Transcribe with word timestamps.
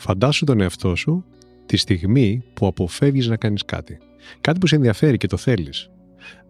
Φαντάσου 0.00 0.44
τον 0.44 0.60
εαυτό 0.60 0.94
σου 0.94 1.24
τη 1.66 1.76
στιγμή 1.76 2.42
που 2.54 2.66
αποφεύγεις 2.66 3.26
να 3.26 3.36
κάνεις 3.36 3.64
κάτι. 3.64 3.98
Κάτι 4.40 4.58
που 4.58 4.66
σε 4.66 4.76
ενδιαφέρει 4.76 5.16
και 5.16 5.26
το 5.26 5.36
θέλεις. 5.36 5.90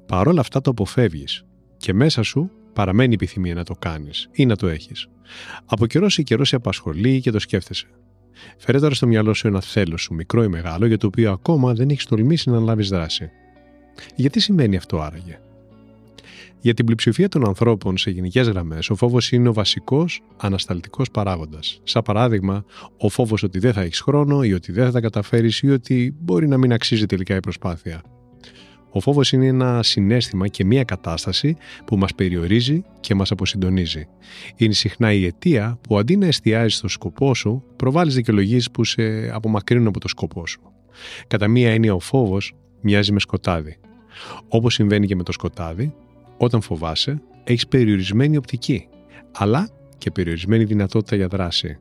Παρόλα 0.07 0.41
αυτά 0.41 0.61
το 0.61 0.71
αποφεύγεις 0.71 1.45
και 1.77 1.93
μέσα 1.93 2.23
σου 2.23 2.51
παραμένει 2.73 3.11
η 3.11 3.15
επιθυμία 3.15 3.55
να 3.55 3.65
το 3.65 3.75
κάνεις 3.79 4.29
ή 4.33 4.47
να 4.47 4.57
το 4.57 4.67
έχεις. 4.67 5.09
Από 5.65 5.87
καιρός 5.87 6.13
σε 6.13 6.23
καιρό 6.23 6.45
σε 6.45 6.57
απασχολεί 6.57 7.21
και 7.21 7.31
το 7.31 7.39
σκέφτεσαι. 7.39 7.87
Φέρε 8.59 8.79
τώρα 8.79 8.95
στο 8.95 9.07
μυαλό 9.07 9.35
σου 9.35 9.47
ένα 9.47 9.61
θέλω 9.61 9.97
σου, 9.97 10.15
μικρό 10.15 10.43
ή 10.43 10.49
μεγάλο, 10.49 10.87
για 10.87 10.99
το 10.99 11.07
οποίο 11.07 11.33
ακόμα 11.33 11.73
δεν 11.73 11.89
έχεις 11.89 12.07
τολμήσει 12.07 12.51
να 12.51 12.61
λάβει 12.61 12.83
δράση. 12.83 13.31
Γιατί 14.15 14.41
σημαίνει 14.41 14.77
αυτό 14.77 15.01
άραγε; 15.01 15.39
Για 16.61 16.75
την 16.75 16.85
πλειοψηφία 16.85 17.29
των 17.29 17.47
ανθρώπων 17.47 17.97
σε 17.97 18.11
γενικές 18.11 18.49
γραμμές, 18.49 18.91
ο 18.91 18.95
φόβος 18.95 19.33
είναι 19.33 19.49
ο 19.49 19.53
βασικός 19.53 20.23
ανασταλτικός 20.37 21.11
παράγοντας. 21.11 21.81
Σαν 21.83 22.03
παράδειγμα, 22.03 22.65
ο 22.99 23.09
φόβος 23.09 23.43
ότι 23.43 23.59
δεν 23.59 23.73
θα 23.73 23.81
έχεις 23.81 24.01
χρόνο 24.01 24.43
ή 24.43 24.53
ότι 24.53 24.73
δεν 24.73 24.85
θα 24.85 24.91
τα 24.91 25.01
καταφέρεις 25.01 25.61
ή 25.61 25.71
ότι 25.71 26.15
μπορεί 26.21 26.49
να 26.49 26.57
μην 26.59 26.73
αξίζει 26.73 27.07
τελικά 27.07 27.37
η 27.37 27.41
προσπάθεια. 27.41 28.03
Ο 28.91 29.01
φόβος 29.01 29.33
είναι 29.33 29.47
ένα 29.47 29.83
συνέστημα 29.83 30.49
και 30.49 30.65
μια 30.65 30.85
κατάσταση 30.85 31.57
που 31.85 31.97
μας 31.97 32.15
περιορίζει 32.15 32.83
και 33.01 33.15
μας 33.15 33.31
αποσυντονίζει. 33.31 34.07
Είναι 34.57 34.73
συχνά 34.73 35.13
η 35.13 35.25
αιτία 35.25 35.79
που 35.81 35.99
αντί 35.99 36.17
να 36.17 36.27
εστιάζει 36.27 36.77
στο 36.77 36.89
σκοπό 36.89 37.35
σου, 37.35 37.65
προβάλλεις 37.77 38.15
δικαιολογίες 38.15 38.71
που 38.71 38.85
σε 38.85 39.31
απομακρύνουν 39.33 39.87
από 39.87 40.01
το 40.01 40.09
σκοπό 40.09 40.47
σου. 40.47 40.61
Κατά 41.27 41.49
μία 41.49 41.71
έννοια, 41.71 41.95
ο 41.95 42.01
φόβος 42.01 42.55
μοιάζει 42.81 43.13
με 43.13 43.21
σκοτάδι. 43.21 43.77
Όπως 44.49 44.75
συμβαίνει 44.75 45.07
και 45.07 45.17
με 45.17 45.23
το 45.23 45.33
σκοτάδι, 45.33 45.95
όταν 46.39 46.61
φοβάσαι, 46.61 47.23
έχεις 47.45 47.67
περιορισμένη 47.69 48.37
οπτική, 48.37 48.89
αλλά 49.33 49.69
και 49.99 50.11
περιορισμένη 50.11 50.65
δυνατότητα 50.65 51.17
για 51.17 51.29
δράση. 51.29 51.79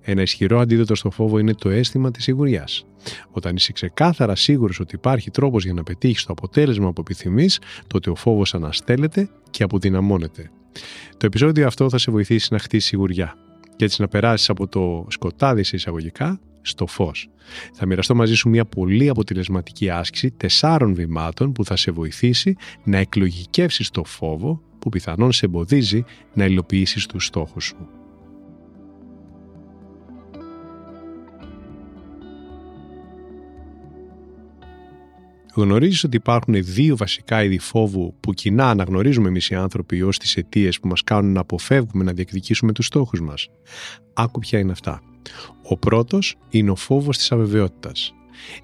Ένα 0.00 0.22
ισχυρό 0.22 0.58
αντίδοτο 0.58 0.94
στο 0.94 1.10
φόβο 1.10 1.38
είναι 1.38 1.54
το 1.54 1.70
αίσθημα 1.70 2.10
της 2.10 2.22
σιγουριάς. 2.22 2.86
Όταν 3.30 3.56
είσαι 3.56 3.72
ξεκάθαρα 3.72 4.34
σίγουρος 4.36 4.80
ότι 4.80 4.94
υπάρχει 4.94 5.30
τρόπος 5.30 5.64
για 5.64 5.72
να 5.72 5.82
πετύχεις 5.82 6.24
το 6.24 6.32
αποτέλεσμα 6.32 6.92
που 6.92 7.00
επιθυμείς, 7.00 7.58
τότε 7.86 8.10
ο 8.10 8.14
φόβος 8.14 8.54
αναστέλλεται 8.54 9.28
και 9.50 9.62
αποδυναμώνεται. 9.62 10.50
Το 11.16 11.26
επεισόδιο 11.26 11.66
αυτό 11.66 11.88
θα 11.88 11.98
σε 11.98 12.10
βοηθήσει 12.10 12.48
να 12.50 12.58
χτίσεις 12.58 12.88
σιγουριά 12.88 13.34
και 13.76 13.84
έτσι 13.84 14.00
να 14.00 14.08
περάσεις 14.08 14.50
από 14.50 14.68
το 14.68 15.06
σκοτάδι 15.08 15.62
σε 15.62 15.76
εισαγωγικά 15.76 16.40
στο 16.64 16.86
φως. 16.86 17.28
Θα 17.72 17.86
μοιραστώ 17.86 18.14
μαζί 18.14 18.34
σου 18.34 18.48
μια 18.48 18.64
πολύ 18.64 19.08
αποτελεσματική 19.08 19.90
άσκηση 19.90 20.30
τεσσάρων 20.30 20.94
βημάτων 20.94 21.52
που 21.52 21.64
θα 21.64 21.76
σε 21.76 21.90
βοηθήσει 21.90 22.56
να 22.84 22.98
εκλογικεύσεις 22.98 23.90
το 23.90 24.04
φόβο 24.04 24.62
που 24.78 24.88
πιθανόν 24.88 25.32
σε 25.32 25.46
εμποδίζει 25.46 26.04
να 26.34 26.44
υλοποιήσεις 26.44 27.06
τους 27.06 27.24
στόχους 27.24 27.64
σου. 27.64 27.88
Γνωρίζεις 35.54 36.04
ότι 36.04 36.16
υπάρχουν 36.16 36.54
δύο 36.64 36.96
βασικά 36.96 37.44
είδη 37.44 37.58
φόβου 37.58 38.14
που 38.20 38.32
κοινά 38.32 38.70
αναγνωρίζουμε 38.70 39.28
εμείς 39.28 39.50
οι 39.50 39.54
άνθρωποι 39.54 40.02
ως 40.02 40.18
τις 40.18 40.36
αιτίες 40.36 40.80
που 40.80 40.88
μας 40.88 41.02
κάνουν 41.02 41.32
να 41.32 41.40
αποφεύγουμε 41.40 42.04
να 42.04 42.12
διεκδικήσουμε 42.12 42.72
τους 42.72 42.86
στόχους 42.86 43.20
μας. 43.20 43.48
Άκου 44.14 44.38
ποια 44.38 44.58
είναι 44.58 44.72
αυτά. 44.72 45.13
Ο 45.68 45.76
πρώτος 45.76 46.36
είναι 46.50 46.70
ο 46.70 46.76
φόβος 46.76 47.16
της 47.16 47.32
αβεβαιότητας. 47.32 48.14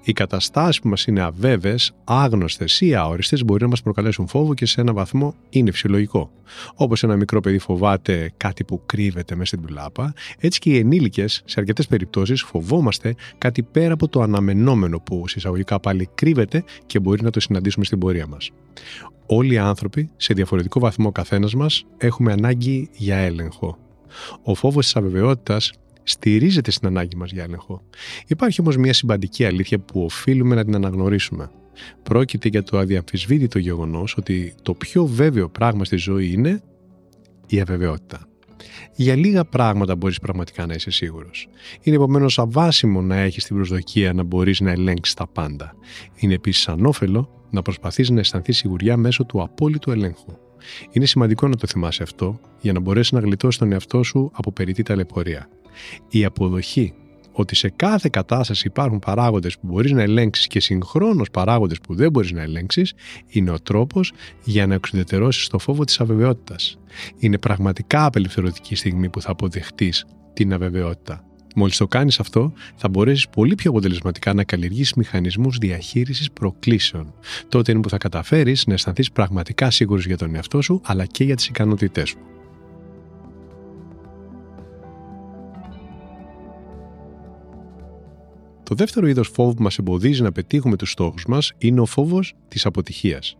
Οι 0.03 0.13
καταστάσεις 0.13 0.79
που 0.79 0.87
μας 0.87 1.05
είναι 1.05 1.21
αβέβαιες, 1.21 1.91
άγνωστες 2.03 2.81
ή 2.81 2.95
αόριστες 2.95 3.45
μπορεί 3.45 3.63
να 3.63 3.69
μας 3.69 3.81
προκαλέσουν 3.81 4.27
φόβο 4.27 4.53
και 4.53 4.65
σε 4.65 4.81
ένα 4.81 4.93
βαθμό 4.93 5.35
είναι 5.49 5.71
φυσιολογικό. 5.71 6.31
Όπως 6.75 7.03
ένα 7.03 7.15
μικρό 7.15 7.39
παιδί 7.39 7.57
φοβάται 7.57 8.31
κάτι 8.37 8.63
που 8.63 8.81
κρύβεται 8.85 9.35
μέσα 9.35 9.55
στην 9.55 9.67
τουλάπα, 9.67 10.13
έτσι 10.39 10.59
και 10.59 10.69
οι 10.69 10.77
ενήλικες 10.77 11.41
σε 11.45 11.59
αρκετές 11.59 11.87
περιπτώσεις 11.87 12.41
φοβόμαστε 12.41 13.15
κάτι 13.37 13.63
πέρα 13.63 13.93
από 13.93 14.07
το 14.07 14.21
αναμενόμενο 14.21 14.99
που 14.99 15.27
συσσαγωγικά 15.27 15.79
πάλι 15.79 16.09
κρύβεται 16.15 16.63
και 16.85 16.99
μπορεί 16.99 17.23
να 17.23 17.29
το 17.29 17.39
συναντήσουμε 17.39 17.85
στην 17.85 17.99
πορεία 17.99 18.27
μας. 18.27 18.49
Όλοι 19.25 19.53
οι 19.53 19.57
άνθρωποι, 19.57 20.09
σε 20.17 20.33
διαφορετικό 20.33 20.79
βαθμό 20.79 21.11
καθένας 21.11 21.53
μας, 21.53 21.83
έχουμε 21.97 22.31
ανάγκη 22.31 22.89
για 22.93 23.15
έλεγχο. 23.17 23.77
Ο 24.43 24.55
φόβος 24.55 24.85
της 24.85 24.95
αβεβαιότητας 24.95 25.71
στηρίζεται 26.03 26.71
στην 26.71 26.87
ανάγκη 26.87 27.15
μας 27.15 27.31
για 27.31 27.43
έλεγχο. 27.43 27.81
Υπάρχει 28.27 28.61
όμως 28.61 28.77
μια 28.77 28.93
συμπαντική 28.93 29.45
αλήθεια 29.45 29.79
που 29.79 30.03
οφείλουμε 30.03 30.55
να 30.55 30.65
την 30.65 30.75
αναγνωρίσουμε. 30.75 31.51
Πρόκειται 32.03 32.47
για 32.47 32.63
το 32.63 32.77
αδιαμφισβήτητο 32.77 33.59
γεγονός 33.59 34.17
ότι 34.17 34.53
το 34.61 34.73
πιο 34.73 35.05
βέβαιο 35.05 35.49
πράγμα 35.49 35.85
στη 35.85 35.95
ζωή 35.95 36.31
είναι 36.31 36.61
η 37.47 37.59
αβεβαιότητα. 37.59 38.25
Για 38.95 39.15
λίγα 39.15 39.45
πράγματα 39.45 39.95
μπορείς 39.95 40.19
πραγματικά 40.19 40.65
να 40.65 40.73
είσαι 40.73 40.91
σίγουρος. 40.91 41.47
Είναι 41.81 41.95
επομένως 41.95 42.39
αβάσιμο 42.39 43.01
να 43.01 43.15
έχεις 43.15 43.45
την 43.45 43.55
προσδοκία 43.55 44.13
να 44.13 44.23
μπορείς 44.23 44.59
να 44.59 44.71
ελέγξεις 44.71 45.13
τα 45.13 45.27
πάντα. 45.27 45.73
Είναι 46.15 46.33
επίσης 46.33 46.67
ανώφελο 46.67 47.47
να 47.49 47.61
προσπαθείς 47.61 48.09
να 48.09 48.19
αισθανθείς 48.19 48.57
σιγουριά 48.57 48.97
μέσω 48.97 49.25
του 49.25 49.41
απόλυτου 49.41 49.91
ελέγχου. 49.91 50.37
Είναι 50.91 51.05
σημαντικό 51.05 51.47
να 51.47 51.55
το 51.55 51.67
θυμάσαι 51.67 52.03
αυτό 52.03 52.39
για 52.61 52.73
να 52.73 52.79
μπορέσεις 52.79 53.11
να 53.11 53.19
γλιτώσεις 53.19 53.59
τον 53.59 53.71
εαυτό 53.71 54.03
σου 54.03 54.31
από 54.33 54.51
περίτη 54.51 54.83
ταλαιπωρία. 54.83 55.49
Η 56.09 56.25
αποδοχή 56.25 56.93
ότι 57.31 57.55
σε 57.55 57.69
κάθε 57.69 58.09
κατάσταση 58.11 58.67
υπάρχουν 58.67 58.99
παράγοντες 58.99 59.59
που 59.59 59.67
μπορείς 59.67 59.91
να 59.91 60.01
ελέγξεις 60.01 60.47
και 60.47 60.59
συγχρόνως 60.59 61.31
παράγοντες 61.31 61.79
που 61.79 61.95
δεν 61.95 62.11
μπορείς 62.11 62.31
να 62.31 62.41
ελέγξεις 62.41 62.93
είναι 63.27 63.51
ο 63.51 63.59
τρόπος 63.59 64.13
για 64.43 64.67
να 64.67 64.73
εξουδετερώσεις 64.73 65.47
το 65.47 65.59
φόβο 65.59 65.83
της 65.83 65.99
αβεβαιότητας. 65.99 66.79
Είναι 67.17 67.37
πραγματικά 67.37 68.05
απελευθερωτική 68.05 68.75
στιγμή 68.75 69.09
που 69.09 69.21
θα 69.21 69.31
αποδεχτείς 69.31 70.05
την 70.33 70.53
αβεβαιότητα. 70.53 71.25
Μόλις 71.55 71.77
το 71.77 71.87
κάνεις 71.87 72.19
αυτό, 72.19 72.53
θα 72.75 72.89
μπορέσεις 72.89 73.29
πολύ 73.29 73.55
πιο 73.55 73.69
αποτελεσματικά 73.69 74.33
να 74.33 74.43
καλλιεργήσεις 74.43 74.93
μηχανισμούς 74.93 75.57
διαχείρισης 75.57 76.31
προκλήσεων. 76.31 77.13
Τότε 77.49 77.71
είναι 77.71 77.81
που 77.81 77.89
θα 77.89 77.97
καταφέρεις 77.97 78.65
να 78.67 78.73
αισθανθείς 78.73 79.11
πραγματικά 79.11 79.71
σίγουρος 79.71 80.05
για 80.05 80.17
τον 80.17 80.35
εαυτό 80.35 80.61
σου, 80.61 80.81
αλλά 80.83 81.05
και 81.05 81.23
για 81.23 81.35
τις 81.35 81.47
ικανότητές 81.47 82.09
σου. 82.09 82.17
Το 88.63 88.77
δεύτερο 88.77 89.07
είδος 89.07 89.31
φόβου 89.33 89.53
που 89.53 89.63
μας 89.63 89.77
εμποδίζει 89.77 90.21
να 90.21 90.31
πετύχουμε 90.31 90.75
τους 90.75 90.91
στόχους 90.91 91.25
μας 91.25 91.53
είναι 91.57 91.79
ο 91.79 91.85
φόβος 91.85 92.33
της 92.47 92.65
αποτυχίας. 92.65 93.37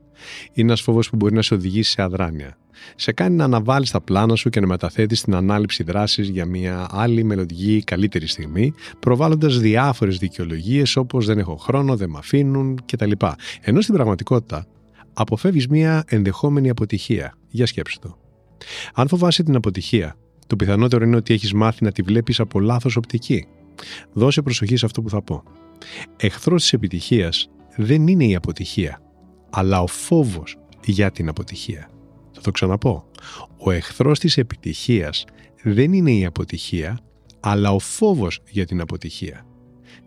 Είναι 0.53 0.67
ένας 0.67 0.81
φόβος 0.81 1.09
που 1.09 1.15
μπορεί 1.15 1.33
να 1.33 1.41
σε 1.41 1.53
οδηγήσει 1.53 1.91
σε 1.91 2.01
αδράνεια. 2.01 2.57
Σε 2.95 3.11
κάνει 3.11 3.35
να 3.35 3.43
αναβάλεις 3.43 3.91
τα 3.91 4.01
πλάνα 4.01 4.35
σου 4.35 4.49
και 4.49 4.59
να 4.59 4.67
μεταθέτεις 4.67 5.21
την 5.21 5.35
ανάληψη 5.35 5.83
δράσης 5.83 6.29
για 6.29 6.45
μια 6.45 6.87
άλλη 6.91 7.23
μελλοντική 7.23 7.83
καλύτερη 7.85 8.27
στιγμή, 8.27 8.73
προβάλλοντας 8.99 9.59
διάφορες 9.59 10.17
δικαιολογίες 10.17 10.95
όπως 10.95 11.25
δεν 11.25 11.37
έχω 11.37 11.55
χρόνο, 11.55 11.95
δεν 11.95 12.09
με 12.09 12.17
αφήνουν 12.17 12.79
κτλ. 12.85 13.11
Ενώ 13.61 13.81
στην 13.81 13.93
πραγματικότητα 13.93 14.65
αποφεύγεις 15.13 15.67
μια 15.67 16.03
ενδεχόμενη 16.07 16.69
αποτυχία. 16.69 17.33
Για 17.49 17.65
σκέψου 17.65 17.99
το. 17.99 18.17
Αν 18.93 19.07
φοβάσαι 19.07 19.43
την 19.43 19.55
αποτυχία, 19.55 20.15
το 20.47 20.55
πιθανότερο 20.55 21.05
είναι 21.05 21.15
ότι 21.15 21.33
έχεις 21.33 21.53
μάθει 21.53 21.83
να 21.83 21.91
τη 21.91 22.01
βλέπεις 22.01 22.40
από 22.40 22.59
λάθος 22.59 22.96
οπτική 22.96 23.47
Δώσε 24.13 24.41
προσοχή 24.41 24.75
σε 24.75 24.85
αυτό 24.85 25.01
που 25.01 25.09
θα 25.09 25.22
πω. 25.22 25.43
Εχθρός 26.17 26.61
της 26.61 26.73
επιτυχίας 26.73 27.49
δεν 27.75 28.07
είναι 28.07 28.25
η 28.25 28.35
αποτυχία, 28.35 29.01
αλλά 29.51 29.81
ο 29.81 29.87
φόβος 29.87 30.57
για 30.85 31.11
την 31.11 31.29
αποτυχία. 31.29 31.89
Θα 32.31 32.41
το 32.41 32.51
ξαναπώ. 32.51 33.05
Ο 33.57 33.71
εχθρός 33.71 34.19
της 34.19 34.37
επιτυχίας 34.37 35.25
δεν 35.63 35.93
είναι 35.93 36.11
η 36.11 36.25
αποτυχία, 36.25 36.99
αλλά 37.39 37.71
ο 37.71 37.79
φόβος 37.79 38.39
για 38.49 38.65
την 38.65 38.81
αποτυχία. 38.81 39.45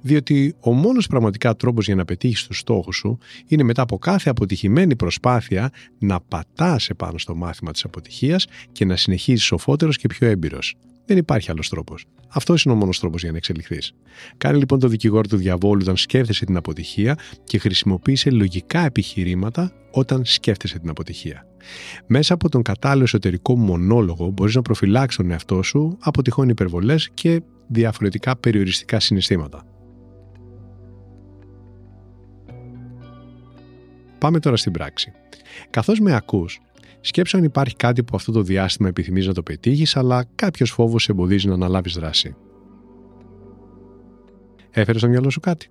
Διότι 0.00 0.54
ο 0.60 0.72
μόνος 0.72 1.06
πραγματικά 1.06 1.56
τρόπος 1.56 1.86
για 1.86 1.94
να 1.94 2.04
πετύχεις 2.04 2.46
τους 2.46 2.58
στόχους 2.58 2.96
σου 2.96 3.18
είναι 3.46 3.62
μετά 3.62 3.82
από 3.82 3.98
κάθε 3.98 4.30
αποτυχημένη 4.30 4.96
προσπάθεια 4.96 5.70
να 5.98 6.20
πατάς 6.20 6.88
επάνω 6.88 7.18
στο 7.18 7.34
μάθημα 7.34 7.72
της 7.72 7.84
αποτυχίας 7.84 8.46
και 8.72 8.84
να 8.84 8.96
συνεχίζεις 8.96 9.44
σοφότερος 9.44 9.96
και 9.96 10.08
πιο 10.08 10.28
έμπειρος. 10.28 10.74
Δεν 11.06 11.16
υπάρχει 11.16 11.50
άλλος 11.50 11.68
τρόπος. 11.68 12.04
Αυτός 12.28 12.64
είναι 12.64 12.74
ο 12.74 12.76
μόνος 12.76 13.00
τρόπος 13.00 13.22
για 13.22 13.30
να 13.30 13.36
εξελιχθείς. 13.36 13.94
Κάνε 14.36 14.58
λοιπόν 14.58 14.78
το 14.78 14.88
δικηγόρο 14.88 15.28
του 15.28 15.36
διαβόλου 15.36 15.80
όταν 15.82 15.96
σκέφτεσαι 15.96 16.44
την 16.44 16.56
αποτυχία 16.56 17.18
και 17.44 17.58
χρησιμοποίησε 17.58 18.30
λογικά 18.30 18.84
επιχειρήματα 18.84 19.72
όταν 19.90 20.24
σκέφτεσαι 20.24 20.78
την 20.78 20.88
αποτυχία. 20.90 21.46
Μέσα 22.06 22.34
από 22.34 22.48
τον 22.48 22.62
κατάλληλο 22.62 23.02
εσωτερικό 23.02 23.56
μονόλογο 23.56 24.30
μπορείς 24.30 24.54
να 24.54 24.62
προφυλάξεις 24.62 25.16
τον 25.16 25.30
εαυτό 25.30 25.62
σου 25.62 25.96
από 26.00 26.22
τυχόν 26.22 26.48
υπερβολές 26.48 27.10
και 27.14 27.42
διαφορετικά 27.66 28.36
περιοριστικά 28.36 29.00
συναισθήματα. 29.00 29.64
Πάμε 34.18 34.40
τώρα 34.40 34.56
στην 34.56 34.72
πράξη. 34.72 35.12
Καθώς 35.70 36.00
με 36.00 36.14
ακούς, 36.14 36.60
σκέψου 37.06 37.36
αν 37.36 37.44
υπάρχει 37.44 37.76
κάτι 37.76 38.04
που 38.04 38.16
αυτό 38.16 38.32
το 38.32 38.42
διάστημα 38.42 38.88
επιθυμείς 38.88 39.26
να 39.26 39.32
το 39.32 39.42
πετύχεις, 39.42 39.96
αλλά 39.96 40.24
κάποιος 40.34 40.70
φόβος 40.70 41.02
σε 41.02 41.12
εμποδίζει 41.12 41.48
να 41.48 41.54
αναλάβεις 41.54 41.94
δράση. 41.94 42.36
Έφερε 44.70 44.98
στο 44.98 45.08
μυαλό 45.08 45.30
σου 45.30 45.40
κάτι; 45.40 45.68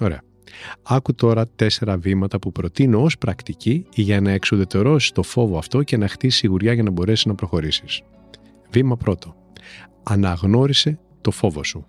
Ωραία. 0.00 0.22
Άκου 0.82 1.14
τώρα 1.14 1.48
τέσσερα 1.48 1.96
βήματα 1.98 2.38
που 2.38 2.52
προτείνω 2.52 3.02
ως 3.02 3.18
πρακτική 3.18 3.86
για 3.94 4.20
να 4.20 4.30
εξουδετερώσεις 4.30 5.10
το 5.12 5.22
φόβο 5.22 5.58
αυτό 5.58 5.82
και 5.82 5.96
να 5.96 6.08
χτίσεις 6.08 6.38
σιγουριά 6.38 6.72
για 6.72 6.82
να 6.82 6.90
μπορέσεις 6.90 7.24
να 7.24 7.34
προχωρήσεις. 7.34 8.02
Βήμα 8.70 8.96
πρώτο. 8.96 9.36
Αναγνώρισε 10.02 10.98
το 11.20 11.30
φόβο 11.30 11.64
σου. 11.64 11.86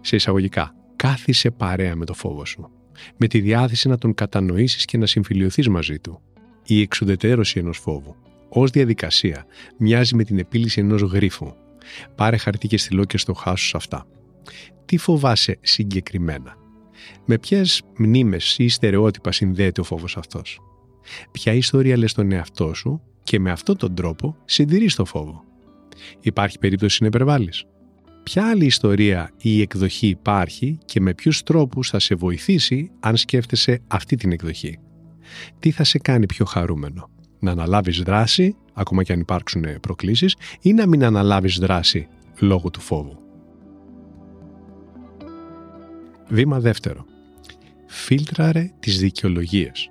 Σε 0.00 0.16
εισαγωγικά, 0.16 0.74
κάθισε 0.96 1.50
παρέα 1.50 1.96
με 1.96 2.04
το 2.04 2.14
φόβο 2.14 2.44
σου 2.44 2.70
με 3.16 3.26
τη 3.26 3.40
διάθεση 3.40 3.88
να 3.88 3.98
τον 3.98 4.14
κατανοήσεις 4.14 4.84
και 4.84 4.98
να 4.98 5.06
συμφιλειωθείς 5.06 5.68
μαζί 5.68 5.98
του. 5.98 6.20
Η 6.70 6.80
εξουδετέρωση 6.80 7.58
ενός 7.58 7.78
φόβου, 7.78 8.16
ως 8.48 8.70
διαδικασία, 8.70 9.46
μοιάζει 9.78 10.14
με 10.14 10.24
την 10.24 10.38
επίλυση 10.38 10.80
ενός 10.80 11.02
γρίφου. 11.02 11.52
Πάρε 12.14 12.36
χαρτί 12.36 12.68
και 12.68 12.78
στυλό 12.78 13.04
και 13.04 13.18
στο 13.18 13.32
χάσου 13.32 13.76
αυτά. 13.76 14.06
Τι 14.84 14.96
φοβάσαι 14.96 15.58
συγκεκριμένα; 15.60 16.56
Με 17.24 17.38
ποιες 17.38 17.82
μνήμες 17.98 18.58
ή 18.58 18.68
στερεότυπα 18.68 19.32
συνδέεται 19.32 19.80
ο 19.80 19.84
φόβος 19.84 20.16
αυτός; 20.16 20.60
Ποια 21.30 21.52
ιστορία 21.52 21.96
λες 21.96 22.10
στον 22.10 22.32
εαυτό 22.32 22.74
σου 22.74 23.00
και 23.22 23.40
με 23.40 23.50
αυτόν 23.50 23.76
τον 23.76 23.94
τρόπο 23.94 24.36
συντηρείς 24.44 24.94
το 24.94 25.04
φόβο; 25.04 25.44
Υπάρχει 26.20 26.58
περίπτωση 26.58 26.98
να 27.02 27.06
υπερβάλλεις; 27.06 27.64
Ποια 28.22 28.48
άλλη 28.48 28.64
ιστορία 28.64 29.30
ή 29.42 29.60
εκδοχή 29.60 30.06
υπάρχει 30.06 30.78
και 30.84 31.00
με 31.00 31.14
ποιους 31.14 31.42
τρόπους 31.42 31.90
θα 31.90 31.98
σε 31.98 32.14
βοηθήσει 32.14 32.90
αν 33.00 33.16
σκέφτεσαι 33.16 33.80
αυτή 33.86 34.16
την 34.16 34.32
εκδοχή; 34.32 34.78
Τι 35.58 35.70
θα 35.70 35.84
σε 35.84 35.98
κάνει 35.98 36.26
πιο 36.26 36.44
χαρούμενο. 36.44 37.10
Να 37.38 37.50
αναλάβεις 37.50 38.02
δράση, 38.02 38.56
ακόμα 38.72 39.02
και 39.02 39.12
αν 39.12 39.20
υπάρξουν 39.20 39.64
προκλήσεις, 39.80 40.36
ή 40.60 40.72
να 40.72 40.86
μην 40.86 41.04
αναλάβεις 41.04 41.58
δράση 41.58 42.08
λόγω 42.38 42.70
του 42.70 42.80
φόβου. 42.80 43.18
Βήμα 46.28 46.60
δεύτερο. 46.60 47.04
Φίλτραρε 47.86 48.70
τις 48.80 48.98
δικαιολογίες. 48.98 49.90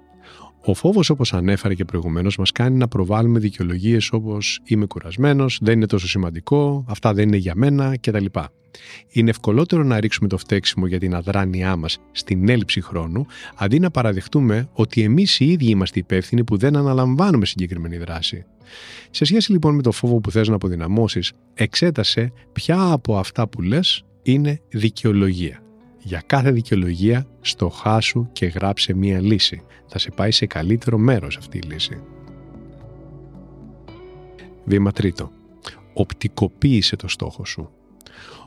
Ο 0.69 0.73
φόβος, 0.73 1.09
όπως 1.09 1.33
ανέφερε 1.33 1.73
και 1.73 1.85
προηγουμένως, 1.85 2.37
μας 2.37 2.51
κάνει 2.51 2.77
να 2.77 2.87
προβάλλουμε 2.87 3.39
δικαιολογίες 3.39 4.11
όπως 4.11 4.59
Είμαι 4.63 4.85
κουρασμένος, 4.85 5.59
δεν 5.61 5.73
είναι 5.73 5.85
τόσο 5.85 6.07
σημαντικό, 6.07 6.85
αυτά 6.87 7.13
δεν 7.13 7.27
είναι 7.27 7.37
για 7.37 7.53
μένα 7.55 7.97
κτλ. 7.97 8.25
Είναι 9.11 9.29
ευκολότερο 9.29 9.83
να 9.83 9.99
ρίξουμε 9.99 10.27
το 10.27 10.37
φταίξιμο 10.37 10.87
για 10.87 10.99
την 10.99 11.15
αδράνειά 11.15 11.75
μας 11.75 11.97
στην 12.11 12.49
έλλειψη 12.49 12.81
χρόνου, 12.81 13.25
αντί 13.55 13.79
να 13.79 13.91
παραδεχτούμε 13.91 14.69
ότι 14.73 15.01
εμείς 15.01 15.39
οι 15.39 15.51
ίδιοι 15.51 15.69
είμαστε 15.69 15.99
υπεύθυνοι 15.99 16.43
που 16.43 16.57
δεν 16.57 16.75
αναλαμβάνουμε 16.75 17.45
συγκεκριμένη 17.45 17.97
δράση. 17.97 18.45
Σε 19.09 19.25
σχέση 19.25 19.51
λοιπόν 19.51 19.75
με 19.75 19.81
το 19.81 19.91
φόβο 19.91 20.19
που 20.19 20.31
θες 20.31 20.47
να 20.47 20.55
αποδυναμώσεις, 20.55 21.31
εξέτασε 21.53 22.31
ποια 22.51 22.91
από 22.91 23.17
αυτά 23.17 23.47
που 23.47 23.61
λες 23.61 24.03
είναι 24.21 24.61
δικαιολογία. 24.69 25.61
Για 26.07 26.23
κάθε 26.25 26.51
δικαιολογία, 26.51 27.27
στο 27.41 27.69
χάσου 27.69 28.27
και 28.31 28.45
γράψε 28.45 28.93
μία 28.93 29.21
λύση. 29.21 29.61
Θα 29.87 29.99
σε 29.99 30.11
πάει 30.15 30.31
σε 30.31 30.45
καλύτερο 30.45 30.97
μέρος 30.97 31.37
αυτή 31.37 31.57
η 31.57 31.61
λύση. 31.61 32.01
Βήμα 34.65 34.91
τρίτο. 34.91 35.31
Οπτικοποίησε 35.93 36.95
το 36.95 37.07
στόχο 37.07 37.45
σου. 37.45 37.69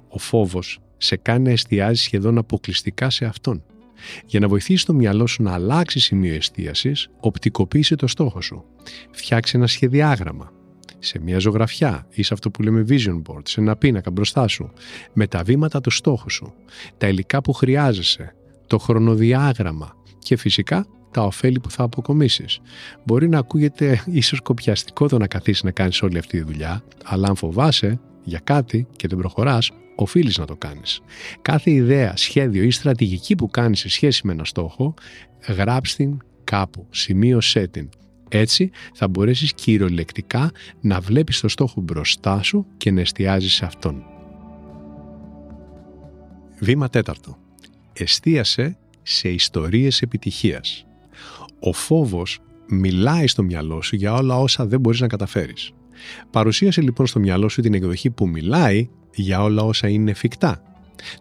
Ο 0.09 0.19
φόβος 0.19 0.81
σε 0.97 1.17
κάνει 1.17 1.45
να 1.45 1.51
εστιάζει 1.51 2.03
σχεδόν 2.03 2.39
αποκλειστικά 2.39 3.11
σε 3.11 3.25
αυτόν. 3.25 3.63
Για 4.27 4.41
να 4.41 4.49
βοηθήσει 4.49 4.87
το 4.87 4.95
μυαλό 4.95 5.27
σου 5.27 5.43
να 5.43 5.53
αλλάξει 5.53 5.99
σημείο 5.99 6.35
εστίασης, 6.35 7.11
οπτικοποίησε 7.21 7.97
το 7.97 8.07
στόχο 8.07 8.41
σου. 8.41 8.65
Φτιάξε 9.11 9.57
ένα 9.57 9.67
σχεδιάγραμμα 9.67 10.53
σε 11.01 11.19
μια 11.19 11.39
ζωγραφιά 11.39 12.07
ή 12.11 12.23
σε 12.23 12.35
αυτό 12.35 12.51
που 12.51 12.63
λέμε 12.63 12.85
vision 12.89 13.23
board, 13.27 13.43
σε 13.49 13.61
ένα 13.61 13.77
πίνακα 13.77 14.11
μπροστά 14.11 14.47
σου, 14.47 14.73
με 15.13 15.27
τα 15.27 15.43
βήματα 15.43 15.81
του 15.81 15.91
στόχου 15.91 16.31
σου, 16.31 16.53
τα 16.99 17.09
υλικά 17.09 17.41
που 17.41 17.53
χρειάζεσαι, 17.53 18.35
το 18.67 18.79
χρονοδιάγραμμα 18.79 19.97
και 20.19 20.37
φυσικά 20.37 20.87
τα 21.11 21.23
ωφέλη 21.23 21.61
που 21.61 21.71
θα 21.71 21.83
αποκομίσεις. 21.83 22.61
Μπορεί 23.05 23.29
να 23.29 23.39
ακούγεται 23.39 24.03
ίσως 24.07 24.41
κοπιαστικό 24.41 25.09
το 25.09 25.19
να 25.19 25.27
καθίσεις 25.27 25.63
να 25.63 25.71
κάνεις 25.71 26.03
όλη 26.03 26.19
αυτή 26.19 26.39
τη 26.39 26.45
δουλειά, 26.45 26.83
αλλά 27.05 27.29
αν 27.29 27.37
φοβάσαι 27.37 28.01
για 28.25 28.41
κάτι 28.45 28.87
και 28.97 29.09
δεν 29.09 29.19
προχωράς, 29.19 29.71
οφείλεις 29.97 30.39
να 30.39 30.45
το 30.45 30.57
κάνεις. 30.57 31.01
Κάθε 31.43 31.71
ιδέα, 31.71 32.17
σχέδιο 32.17 32.63
ή 32.63 32.71
στρατηγική 32.71 33.35
που 33.35 33.51
κάνεις 33.51 33.79
σε 33.79 33.89
σχέση 33.89 34.27
με 34.27 34.33
ένα 34.33 34.45
στόχο, 34.45 34.95
γράψ 35.49 35.95
την 35.95 36.17
κάπου, 36.45 36.87
σημείωσέ 36.91 37.67
την, 37.67 37.89
έτσι 38.31 38.71
θα 38.95 39.09
μπορέσεις 39.09 39.55
κυριολεκτικά 39.55 40.51
να 40.81 41.01
βλέπεις 41.01 41.41
το 41.41 41.49
στόχο 41.49 41.81
μπροστά 41.81 42.43
σου 42.43 42.67
και 42.77 42.91
να 42.91 43.01
εστιάζεις 43.01 43.53
σε 43.53 43.65
αυτόν. 43.65 44.03
Βήμα 46.61 46.89
τέταρτο. 46.89 47.37
Εστίασε 47.93 48.79
σε 49.03 49.29
ιστορίες 49.29 50.03
επιτυχίας. 50.03 50.87
Ο 51.61 51.73
φόβος 51.73 52.39
μιλάει 52.69 53.27
στο 53.27 53.43
μυαλό 53.43 53.83
σου 53.83 53.97
για 53.97 54.15
όλα 54.15 54.39
όσα 54.39 54.67
δεν 54.67 54.81
μπορείς 54.81 55.01
να 55.01 55.07
καταφέρεις. 55.07 55.73
Παρουσίασε 56.31 56.81
λοιπόν 56.81 57.07
στο 57.07 57.19
μυαλό 57.19 57.49
σου 57.49 57.63
την 57.63 57.75
εκδοχή 57.75 58.11
που 58.11 58.29
μιλάει 58.29 58.89
για 59.15 59.43
όλα 59.43 59.63
όσα 59.63 59.89
είναι 59.89 60.11
εφικτά. 60.11 60.63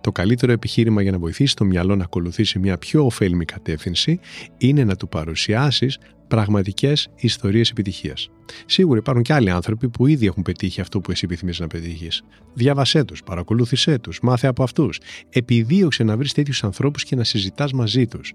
Το 0.01 0.11
καλύτερο 0.11 0.51
επιχείρημα 0.51 1.01
για 1.01 1.11
να 1.11 1.19
βοηθήσει 1.19 1.55
το 1.55 1.65
μυαλό 1.65 1.95
να 1.95 2.03
ακολουθήσει 2.03 2.59
μια 2.59 2.77
πιο 2.77 3.05
ωφέλιμη 3.05 3.45
κατεύθυνση 3.45 4.19
είναι 4.57 4.83
να 4.83 4.95
του 4.95 5.07
παρουσιάσεις 5.07 5.97
πραγματικές 6.29 7.09
ιστορίες 7.15 7.69
επιτυχίας. 7.69 8.29
Σίγουρα 8.65 8.99
υπάρχουν 8.99 9.23
και 9.23 9.33
άλλοι 9.33 9.49
άνθρωποι 9.49 9.89
που 9.89 10.07
ήδη 10.07 10.25
έχουν 10.25 10.43
πετύχει 10.43 10.81
αυτό 10.81 10.99
που 10.99 11.11
εσύ 11.11 11.21
επιθυμείς 11.25 11.59
να 11.59 11.67
πετύχεις. 11.67 12.23
Διάβασέ 12.53 13.03
τους, 13.03 13.23
παρακολούθησέ 13.23 13.97
τους, 13.97 14.19
μάθε 14.21 14.47
από 14.47 14.63
αυτούς. 14.63 14.99
Επιδίωξε 15.29 16.03
να 16.03 16.17
βρεις 16.17 16.33
τέτοιους 16.33 16.63
ανθρώπους 16.63 17.03
και 17.03 17.15
να 17.15 17.23
συζητάς 17.23 17.73
μαζί 17.73 18.07
τους. 18.07 18.33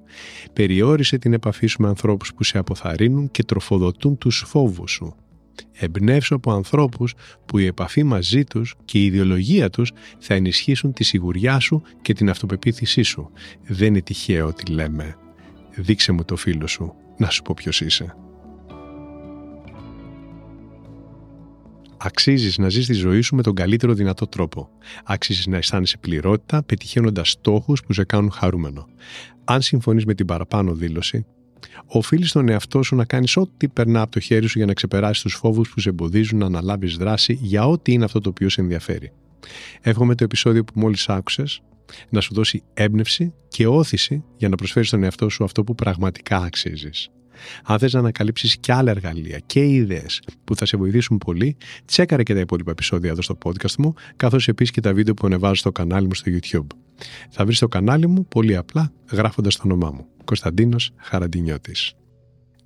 Περιόρισε 0.53 1.19
την 1.19 1.33
επαφή 1.33 1.67
σου 1.67 1.83
με 1.83 1.89
ανθρώπους 1.89 2.35
που 2.35 2.45
σε 2.45 2.59
αποθαρρύνουν 2.59 3.31
και 3.31 3.45
τροφοδοτούν 3.45 4.19
τους 4.19 4.45
φόβους 4.47 4.91
σου. 4.91 5.15
Εμπνεύσου 5.73 6.35
από 6.35 6.53
ανθρώπους 6.53 7.15
που 7.47 7.59
η 7.59 7.67
επαφή 7.67 8.03
μαζί 8.03 8.45
τους 8.45 8.75
και 8.85 8.99
η 8.99 9.05
ιδεολογία 9.05 9.71
τους 9.71 9.93
θα 10.19 10.35
ενισχύσουν 10.35 10.93
τη 10.93 11.05
σιγουριά 11.05 11.59
σου 11.59 11.83
και 12.03 12.13
την 12.13 12.31
αυτοπεποίθησή 12.31 13.03
σου. 13.03 13.31
Δεν 13.67 13.89
είναι 13.89 14.01
τυχαίο 14.01 14.47
ότι 14.47 14.73
λέμε 14.73 15.17
«Δείξε 15.77 16.13
μου 16.13 16.25
το 16.25 16.37
φίλο 16.37 16.67
σου, 16.67 16.95
να 17.17 17.31
σου 17.31 17.43
πω 17.43 17.55
ποιος 17.57 17.81
είσαι». 17.81 18.17
Αξίζεις 21.97 22.59
να 22.59 22.69
ζεις 22.69 22.87
τη 22.87 22.93
ζωή 22.93 23.21
σου 23.21 23.35
με 23.35 23.43
τον 23.43 23.55
καλύτερο 23.55 23.95
δυνατό 23.95 24.27
τρόπο. 24.27 24.69
Αξίζεις 25.05 25.47
να 25.47 25.57
αισθάνεσαι 25.57 25.97
πληρότητα 25.99 26.63
πετυχαίνοντας 26.63 27.31
στόχους 27.31 27.83
που 27.83 27.93
σε 27.93 28.05
κάνουν 28.05 28.31
χαρούμενο. 28.31 28.87
Αν 29.45 29.63
συμφωνείς 29.63 30.05
με 30.05 30.15
την 30.15 30.27
παραπάνω 30.27 30.75
δήλωση, 30.75 31.27
Οφείλεις 31.87 32.33
τον 32.33 32.49
εαυτό 32.49 32.83
σου 32.83 32.97
να 32.97 33.05
κάνεις 33.05 33.37
ό,τι 33.37 33.69
περνά 33.69 34.01
από 34.01 34.11
το 34.11 34.21
χέρι 34.21 34.47
σου 34.47 34.59
για 34.59 34.67
να 34.67 34.73
ξεπεράσεις 34.73 35.23
τους 35.23 35.35
φόβους 35.35 35.71
που 35.71 35.81
σε 35.81 35.89
εμποδίζουν 35.89 36.39
να 36.39 36.47
αναλάβεις 36.47 36.97
δράση 36.97 37.39
για 37.41 37.67
ό,τι 37.67 37.93
είναι 37.93 38.05
αυτό 38.05 38.21
το 38.21 38.29
οποίο 38.29 38.49
σε 38.49 38.61
ενδιαφέρει. 38.61 39.13
Εύχομαι 39.81 40.15
το 40.15 40.25
επεισόδιο 40.25 40.65
που 40.65 40.73
μόλις 40.81 41.09
άκουσες 41.09 41.63
να 42.09 42.21
σου 42.21 42.35
δώσει 42.35 42.63
έμπνευση 42.75 43.35
και 43.49 43.67
όθηση 43.67 44.25
για 44.37 44.49
να 44.49 44.57
προσφέρεις 44.57 44.89
στον 44.89 45.03
εαυτό 45.03 45.29
σου 45.29 45.45
αυτό 45.45 45.65
που 45.65 45.75
πραγματικά 45.75 46.37
αξίζεις. 46.37 47.09
Αν 47.65 47.79
θες 47.79 47.93
να 47.93 47.99
ανακαλύψεις 47.99 48.57
και 48.57 48.73
άλλα 48.73 48.91
εργαλεία 48.91 49.39
και 49.39 49.65
ιδέες 49.65 50.23
που 50.45 50.57
θα 50.57 50.67
σε 50.67 50.77
βοηθήσουν 50.77 51.19
πολύ, 51.19 51.57
τσέκαρε 51.85 52.23
και 52.23 52.35
τα 52.35 52.41
υπόλοιπα 52.41 52.71
επεισόδια 52.71 53.11
εδώ 53.11 53.23
στο 53.23 53.39
podcast 53.45 53.75
μου, 53.79 53.95
καθώς 54.17 54.49
επίσης 54.49 54.73
και 54.75 54.81
τα 54.81 54.95
βίντεο 54.95 55.15
που 55.15 55.27
ανεβάζω 55.27 55.55
στο 55.55 55.73
κανάλι 55.73 56.07
μου 56.07 56.15
στο 56.15 56.33
YouTube. 56.35 56.67
Θα 57.31 57.45
βρεις 57.45 57.59
το 57.59 57.69
κανάλι 57.69 58.07
μου 58.07 58.27
πολύ 58.27 58.57
απλά 58.57 58.93
γράφοντας 59.11 59.57
το 59.57 59.63
όνομά 59.65 59.91
μου. 59.91 60.07
Κωνσταντίνος 60.25 60.93
Χαραντινιώτης. 60.97 61.95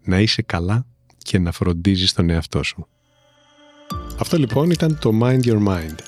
Να 0.04 0.20
είσαι 0.20 0.42
καλά 0.42 0.86
και 1.18 1.38
να 1.38 1.52
φροντίζεις 1.52 2.12
τον 2.12 2.30
εαυτό 2.30 2.62
σου. 2.62 2.88
Αυτό 4.18 4.36
λοιπόν 4.36 4.70
ήταν 4.70 4.98
το 5.00 5.10
Mind 5.22 5.42
Your 5.42 5.66
Mind. 5.66 6.07